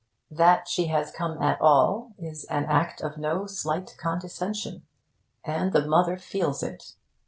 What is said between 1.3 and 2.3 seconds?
at all